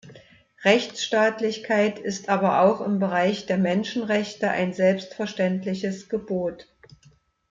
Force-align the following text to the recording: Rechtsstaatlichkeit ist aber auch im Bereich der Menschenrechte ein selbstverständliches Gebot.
Rechtsstaatlichkeit 0.63 1.99
ist 1.99 2.27
aber 2.27 2.61
auch 2.61 2.81
im 2.81 2.97
Bereich 2.97 3.45
der 3.45 3.59
Menschenrechte 3.59 4.49
ein 4.49 4.73
selbstverständliches 4.73 6.09
Gebot. 6.09 6.67